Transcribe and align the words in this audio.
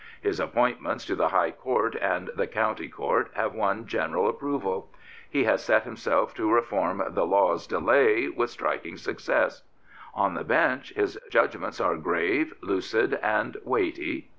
His 0.19 0.39
appointments 0.39 1.05
to 1.05 1.15
the 1.15 1.27
High 1.27 1.51
Court 1.51 1.95
and 2.01 2.31
the 2.35 2.47
County 2.47 2.87
Court 2.87 3.29
have 3.35 3.53
won 3.53 3.85
general 3.85 4.27
approval. 4.27 4.89
He 5.29 5.43
has 5.43 5.63
set 5.63 5.83
himself 5.83 6.33
to 6.37 6.51
reform 6.51 7.03
the 7.11 7.23
law's 7.27 7.67
delay" 7.67 8.27
with 8.29 8.49
striking 8.49 8.97
success. 8.97 9.61
On 10.15 10.33
the 10.33 10.43
bench 10.43 10.91
his 10.95 11.19
judgments 11.29 11.79
are 11.79 11.97
grave, 11.97 12.51
lucid, 12.63 13.19
and 13.21 13.57
weighty. 13.63 14.29